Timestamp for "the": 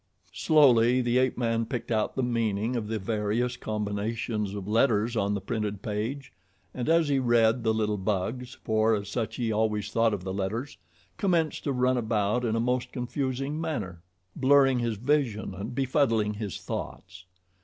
1.01-1.19, 2.15-2.23, 2.87-2.97, 5.35-5.41, 7.63-7.71, 10.23-10.33